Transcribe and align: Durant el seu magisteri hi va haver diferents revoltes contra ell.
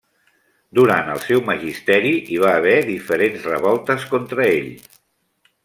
Durant 0.77 1.11
el 1.15 1.19
seu 1.25 1.43
magisteri 1.49 2.13
hi 2.31 2.39
va 2.45 2.55
haver 2.61 2.75
diferents 2.89 3.45
revoltes 3.51 4.09
contra 4.15 4.49
ell. 4.57 4.69